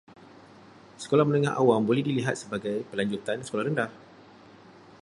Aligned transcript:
Sekolah 1.03 1.21
menengah 1.27 1.53
awam 1.61 1.81
boleh 1.89 2.01
dilihat 2.07 2.33
sebagai 2.41 2.75
pelanjutan 2.89 3.37
sekolah 3.45 3.63
rendah. 3.69 3.91